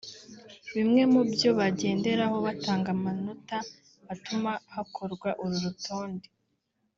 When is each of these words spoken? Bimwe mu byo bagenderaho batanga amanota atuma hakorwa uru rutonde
Bimwe 0.75 1.01
mu 1.13 1.21
byo 1.31 1.49
bagenderaho 1.59 2.35
batanga 2.45 2.89
amanota 2.95 3.57
atuma 4.13 4.51
hakorwa 4.75 5.29
uru 5.43 5.55
rutonde 5.65 6.27